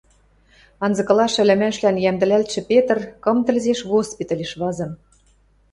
анзыкылашы 0.85 1.39
ӹлӹмӓшлӓн 1.43 1.97
йӓмдӹлӓлтшӹ 2.03 2.61
Петр 2.69 2.97
кым 3.23 3.37
тӹлзеш 3.45 3.79
госпитальыш 3.91 4.51
вазын. 4.61 4.91